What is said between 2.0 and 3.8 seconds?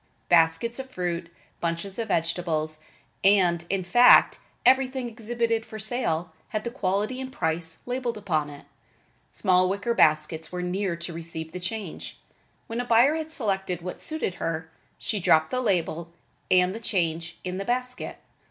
vegetables and,